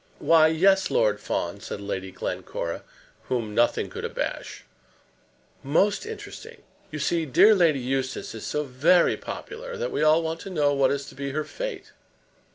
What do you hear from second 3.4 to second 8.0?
nothing could abash; "most interesting. You see, dear Lady